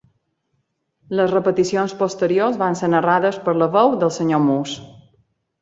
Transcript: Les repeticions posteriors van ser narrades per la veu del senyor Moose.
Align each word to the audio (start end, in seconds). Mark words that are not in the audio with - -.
Les 1.19 1.35
repeticions 1.35 1.93
posteriors 2.01 2.59
van 2.63 2.79
ser 2.81 2.91
narrades 2.97 3.39
per 3.47 3.57
la 3.63 3.71
veu 3.79 3.97
del 4.05 4.15
senyor 4.21 4.47
Moose. 4.51 4.85